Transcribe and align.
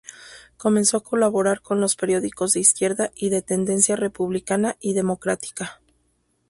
Comenzó 0.57 0.97
a 0.97 1.03
colaborar 1.03 1.61
con 1.61 1.79
los 1.79 1.95
periódicos 1.95 2.53
de 2.53 2.59
izquierda 2.59 3.11
y 3.15 3.29
de 3.29 3.43
tendencia 3.43 3.95
republicana 3.95 4.75
y 4.79 4.93
democrática. 4.93 5.79